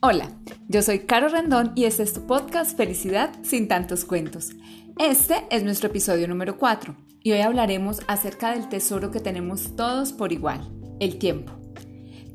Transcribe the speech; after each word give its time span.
Hola, 0.00 0.28
yo 0.68 0.82
soy 0.82 1.00
Caro 1.00 1.28
Rendón 1.28 1.72
y 1.74 1.84
este 1.84 2.02
es 2.02 2.12
tu 2.12 2.26
podcast 2.26 2.76
Felicidad 2.76 3.30
sin 3.42 3.66
tantos 3.66 4.04
cuentos. 4.04 4.50
Este 4.98 5.46
es 5.50 5.64
nuestro 5.64 5.88
episodio 5.88 6.28
número 6.28 6.58
4 6.58 6.94
y 7.22 7.32
hoy 7.32 7.40
hablaremos 7.40 8.00
acerca 8.06 8.52
del 8.52 8.68
tesoro 8.68 9.10
que 9.10 9.20
tenemos 9.20 9.74
todos 9.74 10.12
por 10.12 10.32
igual, 10.32 10.70
el 11.00 11.16
tiempo. 11.18 11.54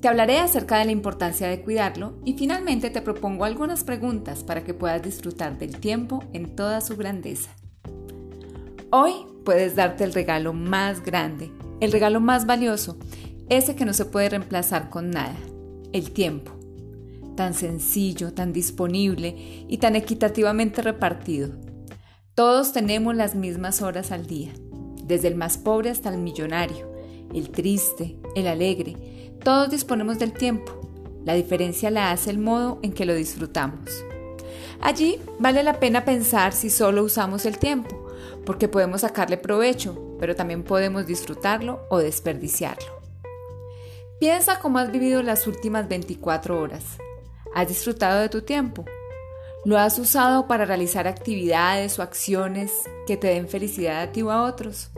Te 0.01 0.07
hablaré 0.07 0.39
acerca 0.39 0.79
de 0.79 0.85
la 0.85 0.91
importancia 0.91 1.47
de 1.49 1.61
cuidarlo 1.61 2.19
y 2.25 2.33
finalmente 2.33 2.89
te 2.89 3.03
propongo 3.03 3.45
algunas 3.45 3.83
preguntas 3.83 4.43
para 4.43 4.63
que 4.63 4.73
puedas 4.73 5.03
disfrutar 5.03 5.59
del 5.59 5.77
tiempo 5.77 6.23
en 6.33 6.55
toda 6.55 6.81
su 6.81 6.97
grandeza. 6.97 7.51
Hoy 8.89 9.13
puedes 9.45 9.75
darte 9.75 10.03
el 10.03 10.13
regalo 10.13 10.51
más 10.51 11.03
grande, 11.03 11.51
el 11.79 11.91
regalo 11.91 12.21
más 12.21 12.47
valioso, 12.47 12.97
ese 13.49 13.75
que 13.75 13.85
no 13.85 13.93
se 13.93 14.05
puede 14.05 14.29
reemplazar 14.29 14.89
con 14.89 15.11
nada, 15.11 15.37
el 15.93 16.11
tiempo 16.11 16.60
tan 17.35 17.53
sencillo, 17.53 18.33
tan 18.33 18.53
disponible 18.53 19.65
y 19.67 19.77
tan 19.77 19.95
equitativamente 19.95 20.81
repartido. 20.81 21.49
Todos 22.35 22.73
tenemos 22.73 23.15
las 23.15 23.35
mismas 23.35 23.81
horas 23.81 24.11
al 24.11 24.27
día, 24.27 24.51
desde 25.03 25.27
el 25.27 25.35
más 25.35 25.57
pobre 25.57 25.89
hasta 25.89 26.09
el 26.09 26.17
millonario, 26.17 26.91
el 27.33 27.49
triste, 27.49 28.17
el 28.35 28.47
alegre, 28.47 28.95
todos 29.43 29.71
disponemos 29.71 30.19
del 30.19 30.33
tiempo. 30.33 30.71
La 31.25 31.33
diferencia 31.33 31.89
la 31.89 32.11
hace 32.11 32.29
el 32.29 32.37
modo 32.37 32.79
en 32.83 32.93
que 32.93 33.05
lo 33.05 33.15
disfrutamos. 33.15 34.03
Allí 34.79 35.19
vale 35.39 35.63
la 35.63 35.79
pena 35.79 36.05
pensar 36.05 36.53
si 36.53 36.69
solo 36.69 37.03
usamos 37.03 37.45
el 37.45 37.57
tiempo, 37.57 38.07
porque 38.45 38.67
podemos 38.67 39.01
sacarle 39.01 39.37
provecho, 39.37 40.15
pero 40.19 40.35
también 40.35 40.63
podemos 40.63 41.07
disfrutarlo 41.07 41.81
o 41.89 41.97
desperdiciarlo. 41.97 43.01
Piensa 44.19 44.59
cómo 44.59 44.77
has 44.77 44.91
vivido 44.91 45.23
las 45.23 45.47
últimas 45.47 45.87
24 45.87 46.59
horas. 46.59 46.83
¿Has 47.53 47.67
disfrutado 47.67 48.21
de 48.21 48.29
tu 48.29 48.43
tiempo? 48.43 48.85
¿Lo 49.65 49.77
has 49.77 49.99
usado 49.99 50.47
para 50.47 50.63
realizar 50.63 51.05
actividades 51.05 51.99
o 51.99 52.01
acciones 52.01 52.71
que 53.05 53.17
te 53.17 53.27
den 53.27 53.49
felicidad 53.49 54.01
a 54.01 54.11
ti 54.13 54.21
o 54.21 54.31
a 54.31 54.43
otros? 54.43 54.89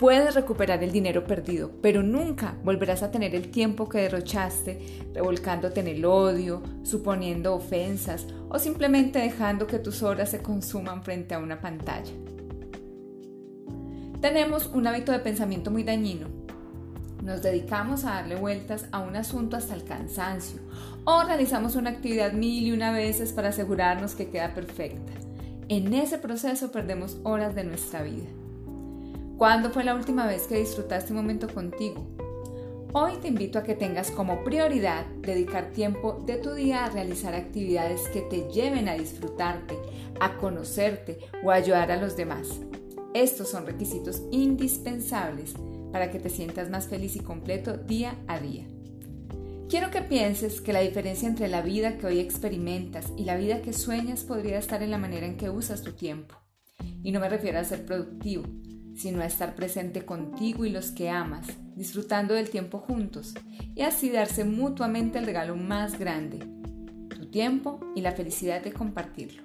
Puedes 0.00 0.34
recuperar 0.34 0.82
el 0.82 0.90
dinero 0.90 1.24
perdido, 1.24 1.70
pero 1.80 2.02
nunca 2.02 2.56
volverás 2.64 3.04
a 3.04 3.12
tener 3.12 3.34
el 3.36 3.52
tiempo 3.52 3.88
que 3.88 3.98
derrochaste 3.98 5.06
revolcándote 5.14 5.80
en 5.80 5.86
el 5.86 6.04
odio, 6.04 6.62
suponiendo 6.82 7.54
ofensas 7.54 8.26
o 8.48 8.58
simplemente 8.58 9.20
dejando 9.20 9.68
que 9.68 9.78
tus 9.78 10.02
horas 10.02 10.32
se 10.32 10.42
consuman 10.42 11.04
frente 11.04 11.34
a 11.34 11.38
una 11.38 11.60
pantalla. 11.60 12.12
Tenemos 14.20 14.66
un 14.66 14.88
hábito 14.88 15.12
de 15.12 15.20
pensamiento 15.20 15.70
muy 15.70 15.84
dañino 15.84 16.35
nos 17.26 17.42
dedicamos 17.42 18.04
a 18.04 18.14
darle 18.14 18.36
vueltas 18.36 18.86
a 18.92 19.00
un 19.00 19.16
asunto 19.16 19.56
hasta 19.56 19.74
el 19.74 19.82
cansancio 19.82 20.60
o 21.04 21.24
realizamos 21.24 21.74
una 21.74 21.90
actividad 21.90 22.32
mil 22.32 22.64
y 22.64 22.70
una 22.70 22.92
veces 22.92 23.32
para 23.32 23.48
asegurarnos 23.48 24.14
que 24.14 24.30
queda 24.30 24.54
perfecta. 24.54 25.12
En 25.68 25.92
ese 25.92 26.18
proceso 26.18 26.70
perdemos 26.70 27.18
horas 27.24 27.56
de 27.56 27.64
nuestra 27.64 28.02
vida. 28.02 28.28
¿Cuándo 29.36 29.70
fue 29.70 29.82
la 29.82 29.96
última 29.96 30.24
vez 30.24 30.46
que 30.46 30.60
disfrutaste 30.60 31.12
un 31.12 31.18
momento 31.18 31.52
contigo? 31.52 32.06
Hoy 32.92 33.14
te 33.20 33.26
invito 33.26 33.58
a 33.58 33.64
que 33.64 33.74
tengas 33.74 34.12
como 34.12 34.44
prioridad 34.44 35.04
dedicar 35.20 35.72
tiempo 35.72 36.22
de 36.24 36.36
tu 36.36 36.54
día 36.54 36.84
a 36.84 36.90
realizar 36.90 37.34
actividades 37.34 38.02
que 38.10 38.20
te 38.22 38.48
lleven 38.52 38.88
a 38.88 38.94
disfrutarte, 38.94 39.76
a 40.20 40.36
conocerte 40.36 41.18
o 41.42 41.50
a 41.50 41.54
ayudar 41.54 41.90
a 41.90 41.96
los 41.96 42.16
demás. 42.16 42.60
Estos 43.14 43.50
son 43.50 43.66
requisitos 43.66 44.22
indispensables 44.30 45.54
para 45.96 46.10
que 46.10 46.18
te 46.18 46.28
sientas 46.28 46.68
más 46.68 46.88
feliz 46.88 47.16
y 47.16 47.20
completo 47.20 47.78
día 47.78 48.18
a 48.26 48.38
día. 48.38 48.66
Quiero 49.66 49.90
que 49.90 50.02
pienses 50.02 50.60
que 50.60 50.74
la 50.74 50.80
diferencia 50.80 51.26
entre 51.26 51.48
la 51.48 51.62
vida 51.62 51.96
que 51.96 52.04
hoy 52.04 52.20
experimentas 52.20 53.14
y 53.16 53.24
la 53.24 53.34
vida 53.34 53.62
que 53.62 53.72
sueñas 53.72 54.22
podría 54.22 54.58
estar 54.58 54.82
en 54.82 54.90
la 54.90 54.98
manera 54.98 55.24
en 55.24 55.38
que 55.38 55.48
usas 55.48 55.82
tu 55.82 55.92
tiempo. 55.92 56.34
Y 57.02 57.12
no 57.12 57.20
me 57.20 57.30
refiero 57.30 57.58
a 57.58 57.64
ser 57.64 57.86
productivo, 57.86 58.44
sino 58.94 59.22
a 59.22 59.24
estar 59.24 59.54
presente 59.54 60.04
contigo 60.04 60.66
y 60.66 60.68
los 60.68 60.90
que 60.90 61.08
amas, 61.08 61.46
disfrutando 61.74 62.34
del 62.34 62.50
tiempo 62.50 62.76
juntos 62.76 63.32
y 63.74 63.80
así 63.80 64.10
darse 64.10 64.44
mutuamente 64.44 65.18
el 65.18 65.24
regalo 65.24 65.56
más 65.56 65.98
grande, 65.98 66.40
tu 67.08 67.30
tiempo 67.30 67.80
y 67.94 68.02
la 68.02 68.12
felicidad 68.12 68.62
de 68.62 68.74
compartirlo. 68.74 69.44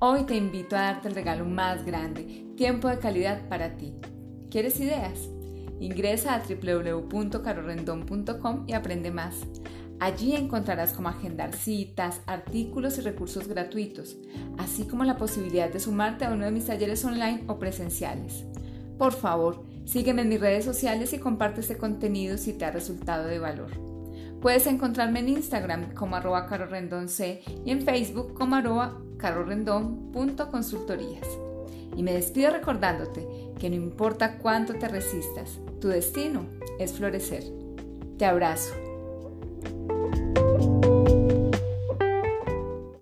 Hoy 0.00 0.24
te 0.24 0.34
invito 0.34 0.74
a 0.74 0.80
darte 0.80 1.06
el 1.06 1.14
regalo 1.14 1.44
más 1.44 1.86
grande, 1.86 2.44
tiempo 2.56 2.88
de 2.88 2.98
calidad 2.98 3.48
para 3.48 3.76
ti 3.76 3.94
¿Quieres 4.50 4.80
ideas? 4.80 5.28
Ingresa 5.80 6.34
a 6.34 6.42
www.carorendon.com 6.42 8.64
y 8.66 8.72
aprende 8.72 9.10
más. 9.10 9.36
Allí 10.00 10.34
encontrarás 10.34 10.92
cómo 10.92 11.08
agendar 11.08 11.54
citas, 11.54 12.20
artículos 12.26 12.98
y 12.98 13.02
recursos 13.02 13.48
gratuitos, 13.48 14.16
así 14.56 14.84
como 14.84 15.04
la 15.04 15.16
posibilidad 15.16 15.70
de 15.70 15.80
sumarte 15.80 16.24
a 16.24 16.30
uno 16.30 16.44
de 16.44 16.52
mis 16.52 16.66
talleres 16.66 17.04
online 17.04 17.42
o 17.46 17.58
presenciales. 17.58 18.44
Por 18.96 19.12
favor, 19.12 19.64
sígueme 19.84 20.22
en 20.22 20.28
mis 20.28 20.40
redes 20.40 20.64
sociales 20.64 21.12
y 21.12 21.18
comparte 21.18 21.60
este 21.60 21.76
contenido 21.76 22.38
si 22.38 22.52
te 22.52 22.64
ha 22.64 22.70
resultado 22.70 23.26
de 23.26 23.38
valor. 23.38 23.70
Puedes 24.40 24.66
encontrarme 24.66 25.20
en 25.20 25.30
Instagram 25.30 25.94
como 25.94 26.16
arroba 26.16 26.46
carorrendonc 26.46 27.10
y 27.64 27.70
en 27.70 27.82
Facebook 27.82 28.34
como 28.34 28.56
arroba. 28.56 29.00
Y 31.96 32.02
me 32.02 32.12
despido 32.12 32.50
recordándote 32.50 33.26
que 33.58 33.70
no 33.70 33.76
importa 33.76 34.38
cuánto 34.38 34.74
te 34.74 34.88
resistas, 34.88 35.58
tu 35.80 35.88
destino 35.88 36.46
es 36.78 36.92
florecer. 36.92 37.44
Te 38.18 38.24
abrazo. 38.24 38.87